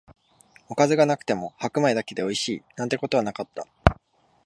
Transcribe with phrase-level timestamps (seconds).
[0.67, 3.67] おかずがなくても白米だけでおいしい、なんてことはなかった